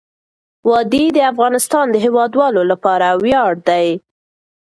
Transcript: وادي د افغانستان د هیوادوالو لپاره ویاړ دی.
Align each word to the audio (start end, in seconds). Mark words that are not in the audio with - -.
وادي 0.69 1.05
د 1.15 1.19
افغانستان 1.31 1.85
د 1.91 1.95
هیوادوالو 2.05 2.61
لپاره 2.71 3.07
ویاړ 3.23 3.51
دی. 3.67 3.87